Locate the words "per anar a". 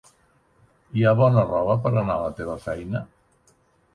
1.83-2.23